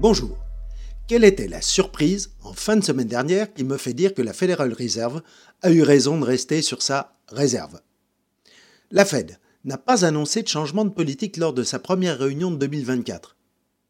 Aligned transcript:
Bonjour. 0.00 0.38
Quelle 1.08 1.24
était 1.24 1.48
la 1.48 1.60
surprise 1.60 2.30
en 2.44 2.52
fin 2.52 2.76
de 2.76 2.84
semaine 2.84 3.08
dernière 3.08 3.52
qui 3.52 3.64
me 3.64 3.76
fait 3.76 3.94
dire 3.94 4.14
que 4.14 4.22
la 4.22 4.32
Federal 4.32 4.72
Reserve 4.72 5.22
a 5.62 5.72
eu 5.72 5.82
raison 5.82 6.20
de 6.20 6.24
rester 6.24 6.62
sur 6.62 6.82
sa 6.82 7.16
réserve? 7.26 7.80
La 8.92 9.04
Fed 9.04 9.40
n'a 9.64 9.76
pas 9.76 10.04
annoncé 10.04 10.42
de 10.42 10.46
changement 10.46 10.84
de 10.84 10.90
politique 10.90 11.36
lors 11.36 11.52
de 11.52 11.64
sa 11.64 11.80
première 11.80 12.16
réunion 12.16 12.52
de 12.52 12.58
2024. 12.58 13.36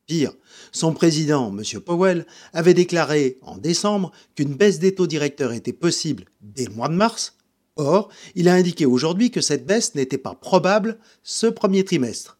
Pire, 0.07 0.33
son 0.73 0.95
président, 0.95 1.55
M. 1.55 1.81
Powell, 1.83 2.25
avait 2.55 2.73
déclaré 2.73 3.37
en 3.43 3.59
décembre 3.59 4.11
qu'une 4.35 4.55
baisse 4.55 4.79
des 4.79 4.95
taux 4.95 5.07
directeurs 5.07 5.53
était 5.53 5.75
possible 5.75 6.25
dès 6.41 6.65
le 6.65 6.73
mois 6.73 6.89
de 6.89 6.95
mars. 6.95 7.37
Or, 7.77 8.09
il 8.35 8.49
a 8.49 8.55
indiqué 8.55 8.87
aujourd'hui 8.87 9.31
que 9.31 9.43
cette 9.43 9.67
baisse 9.67 9.95
n'était 9.95 10.17
pas 10.17 10.35
probable 10.35 10.99
ce 11.23 11.49
premier 11.49 11.85
trimestre. 11.85 12.38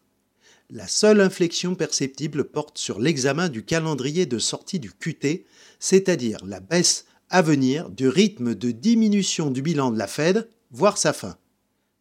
La 0.71 0.87
seule 0.87 1.19
inflexion 1.19 1.73
perceptible 1.73 2.43
porte 2.43 2.77
sur 2.77 2.99
l'examen 2.99 3.49
du 3.49 3.63
calendrier 3.63 4.27
de 4.27 4.37
sortie 4.37 4.77
du 4.77 4.91
QT, 4.91 5.47
c'est-à-dire 5.79 6.45
la 6.45 6.59
baisse 6.59 7.05
à 7.31 7.41
venir 7.41 7.89
du 7.89 8.07
rythme 8.07 8.53
de 8.53 8.69
diminution 8.69 9.49
du 9.49 9.63
bilan 9.63 9.89
de 9.89 9.97
la 9.97 10.05
Fed, 10.05 10.47
voire 10.69 10.99
sa 10.99 11.11
fin. 11.11 11.37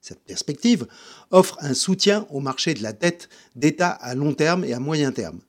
Cette 0.03 0.21
perspective 0.21 0.87
offre 1.31 1.57
un 1.63 1.73
soutien 1.73 2.27
au 2.29 2.41
marché 2.41 2.75
de 2.75 2.83
la 2.83 2.93
dette 2.93 3.31
d'État 3.57 3.89
à 3.89 4.15
long 4.15 4.35
terme 4.35 4.65
et 4.65 4.75
à 4.75 4.81
moyen 4.81 5.13
terme. 5.13 5.41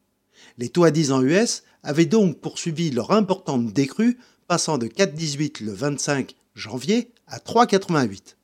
Les 0.58 0.70
taux 0.70 0.86
à 0.86 0.92
10 0.92 1.12
ans 1.12 1.22
US 1.22 1.64
avaient 1.84 2.06
donc 2.06 2.40
poursuivi 2.40 2.90
leur 2.90 3.12
importante 3.12 3.74
décrue, 3.74 4.18
passant 4.48 4.78
de 4.78 4.88
4,18 4.88 5.66
le 5.66 5.74
25 5.74 6.36
janvier 6.56 7.12
à 7.28 7.40
3,88. 7.40 8.36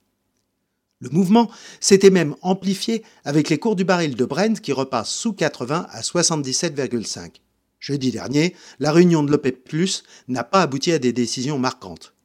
Le 1.06 1.12
mouvement 1.12 1.52
s'était 1.80 2.10
même 2.10 2.36
amplifié 2.42 3.04
avec 3.26 3.50
les 3.50 3.60
cours 3.60 3.76
du 3.76 3.84
baril 3.84 4.16
de 4.16 4.26
Brent 4.26 4.60
qui 4.60 4.72
repassent 4.72 5.14
sous 5.14 5.34
80 5.34 5.86
à 5.92 6.02
77,5. 6.02 7.30
Jeudi 7.80 8.10
dernier, 8.10 8.56
la 8.80 8.92
réunion 8.92 9.22
de 9.22 9.30
l'OPEP 9.30 9.64
Plus 9.64 10.02
n'a 10.28 10.44
pas 10.44 10.64
abouti 10.64 10.92
à 10.92 10.98
des 10.98 11.14
décisions 11.14 11.60
marquantes. 11.60 12.16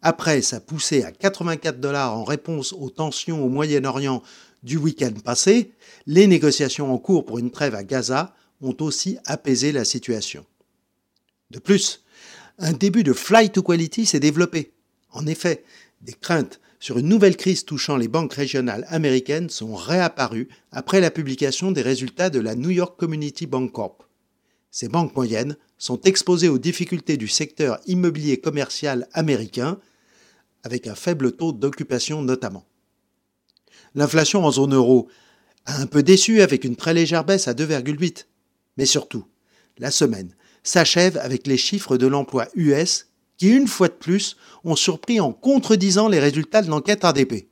Après 0.00 0.40
sa 0.40 0.60
poussée 0.60 1.02
à 1.02 1.12
84 1.12 1.78
dollars 1.78 2.16
en 2.16 2.24
réponse 2.24 2.72
aux 2.72 2.88
tensions 2.88 3.44
au 3.44 3.50
Moyen-Orient 3.50 4.22
du 4.62 4.78
week-end 4.78 5.12
passé, 5.22 5.72
les 6.06 6.26
négociations 6.26 6.94
en 6.94 6.96
cours 6.96 7.26
pour 7.26 7.38
une 7.38 7.50
trêve 7.50 7.74
à 7.74 7.84
Gaza 7.84 8.34
ont 8.62 8.76
aussi 8.80 9.18
apaisé 9.26 9.72
la 9.72 9.84
situation. 9.84 10.46
De 11.50 11.58
plus, 11.58 12.02
un 12.58 12.72
début 12.72 13.02
de 13.02 13.12
flight 13.12 13.52
to 13.52 13.62
quality 13.62 14.06
s'est 14.06 14.20
développé. 14.20 14.72
En 15.10 15.26
effet, 15.26 15.64
des 16.00 16.14
craintes 16.14 16.60
sur 16.80 16.98
une 16.98 17.08
nouvelle 17.08 17.36
crise 17.36 17.66
touchant 17.66 17.98
les 17.98 18.08
banques 18.08 18.32
régionales 18.32 18.86
américaines 18.88 19.50
sont 19.50 19.74
réapparues 19.74 20.48
après 20.72 21.00
la 21.00 21.10
publication 21.10 21.70
des 21.70 21.82
résultats 21.82 22.30
de 22.30 22.40
la 22.40 22.54
New 22.54 22.70
York 22.70 22.98
Community 22.98 23.46
Bank 23.46 23.70
Corp. 23.70 24.02
Ces 24.70 24.88
banques 24.88 25.14
moyennes 25.14 25.56
sont 25.76 26.00
exposées 26.00 26.48
aux 26.48 26.58
difficultés 26.58 27.18
du 27.18 27.28
secteur 27.28 27.78
immobilier 27.86 28.40
commercial 28.40 29.08
américain, 29.12 29.78
avec 30.62 30.86
un 30.86 30.94
faible 30.94 31.32
taux 31.32 31.52
d'occupation 31.52 32.22
notamment. 32.22 32.64
L'inflation 33.94 34.44
en 34.44 34.50
zone 34.50 34.74
euro 34.74 35.08
a 35.66 35.76
un 35.80 35.86
peu 35.86 36.02
déçu 36.02 36.40
avec 36.40 36.64
une 36.64 36.76
très 36.76 36.94
légère 36.94 37.24
baisse 37.24 37.46
à 37.46 37.52
2,8. 37.52 38.26
Mais 38.78 38.86
surtout, 38.86 39.26
la 39.78 39.90
semaine 39.90 40.34
s'achève 40.62 41.18
avec 41.18 41.46
les 41.46 41.56
chiffres 41.58 41.98
de 41.98 42.06
l'emploi 42.06 42.48
US 42.54 43.09
qui, 43.40 43.48
une 43.48 43.68
fois 43.68 43.88
de 43.88 43.94
plus, 43.94 44.36
ont 44.64 44.76
surpris 44.76 45.18
en 45.18 45.32
contredisant 45.32 46.08
les 46.08 46.20
résultats 46.20 46.60
de 46.60 46.68
l'enquête 46.68 47.06
ADP. 47.06 47.48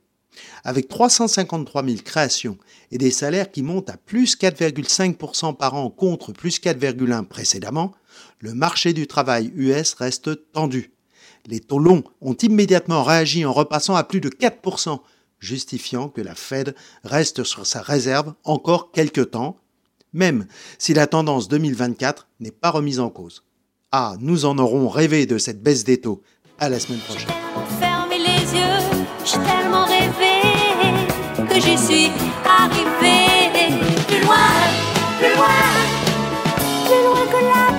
Avec 0.63 0.87
353 0.87 1.83
000 1.83 1.97
créations 2.05 2.59
et 2.91 2.99
des 2.99 3.09
salaires 3.09 3.49
qui 3.49 3.63
montent 3.63 3.89
à 3.89 3.97
plus 3.97 4.37
4,5% 4.37 5.57
par 5.57 5.73
an 5.73 5.89
contre 5.89 6.31
plus 6.31 6.61
4,1% 6.61 7.25
précédemment, 7.25 7.91
le 8.37 8.53
marché 8.53 8.93
du 8.93 9.07
travail 9.07 9.51
US 9.55 9.95
reste 9.95 10.51
tendu. 10.51 10.91
Les 11.47 11.59
taux 11.59 11.79
longs 11.79 12.03
ont 12.21 12.35
immédiatement 12.35 13.03
réagi 13.03 13.43
en 13.43 13.51
repassant 13.51 13.95
à 13.95 14.03
plus 14.03 14.21
de 14.21 14.29
4%, 14.29 14.99
justifiant 15.39 16.07
que 16.07 16.21
la 16.21 16.35
Fed 16.35 16.75
reste 17.03 17.43
sur 17.43 17.65
sa 17.65 17.81
réserve 17.81 18.35
encore 18.43 18.91
quelques 18.91 19.31
temps, 19.31 19.57
même 20.13 20.45
si 20.77 20.93
la 20.93 21.07
tendance 21.07 21.47
2024 21.47 22.27
n'est 22.41 22.51
pas 22.51 22.69
remise 22.69 22.99
en 22.99 23.09
cause. 23.09 23.43
Ah, 23.91 24.13
nous 24.19 24.45
en 24.45 24.59
aurons 24.59 24.87
rêvé 24.87 25.25
de 25.25 25.39
cette 25.39 25.63
baisse 25.63 25.83
des 25.83 25.99
taux. 25.99 26.21
À 26.59 26.69
la 26.69 26.79
semaine 26.79 26.99
prochaine. 26.99 27.27
Fermez 27.79 28.19
les 28.19 28.55
yeux, 28.55 28.83
j'ai 29.25 29.39
tellement 29.39 29.85
rêvé 29.85 30.41
que 31.49 31.55
j'y 31.55 31.75
suis 31.75 32.11
arrivé. 32.45 33.49
Plus 34.07 34.21
loin, 34.21 34.37
plus 35.17 35.33
loin, 35.35 35.57
plus 36.85 37.01
loin 37.03 37.25
que 37.31 37.41
la 37.43 37.78